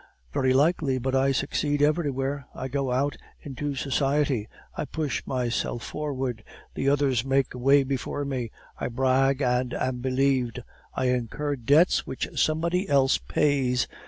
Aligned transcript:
Very 0.33 0.51
likely, 0.51 0.97
but 0.97 1.13
I 1.13 1.31
succeed 1.31 1.79
everywhere. 1.83 2.47
I 2.55 2.69
go 2.69 2.91
out 2.91 3.17
into 3.43 3.75
society, 3.75 4.47
I 4.75 4.85
push 4.85 5.21
myself 5.27 5.83
forward, 5.83 6.43
the 6.73 6.89
others 6.89 7.23
make 7.23 7.53
way 7.53 7.83
before 7.83 8.25
me; 8.25 8.49
I 8.79 8.87
brag 8.87 9.43
and 9.43 9.75
am 9.75 9.99
believed; 9.99 10.63
I 10.95 11.05
incur 11.09 11.55
debts 11.55 12.07
which 12.07 12.27
somebody 12.33 12.89
else 12.89 13.19
pays! 13.19 13.87